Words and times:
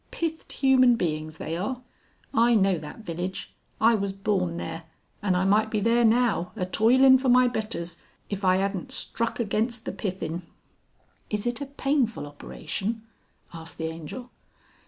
Pithed 0.09 0.51
human 0.51 0.95
beings 0.95 1.37
they 1.37 1.55
are. 1.55 1.83
I 2.33 2.55
know 2.55 2.79
that 2.79 3.01
village. 3.01 3.53
I 3.79 3.93
was 3.93 4.11
born 4.13 4.57
there, 4.57 4.85
and 5.21 5.37
I 5.37 5.45
might 5.45 5.69
be 5.69 5.79
there 5.79 6.03
now, 6.03 6.53
a 6.55 6.65
toilin' 6.65 7.19
for 7.19 7.29
my 7.29 7.47
betters, 7.47 7.97
if 8.27 8.43
I 8.43 8.57
'adnt 8.57 8.91
struck 8.91 9.39
against 9.39 9.85
the 9.85 9.91
pithin'." 9.91 10.41
"Is 11.29 11.45
it 11.45 11.61
a 11.61 11.67
painful 11.67 12.25
operation?" 12.25 13.03
asked 13.53 13.77
the 13.77 13.89
Angel. 13.89 14.31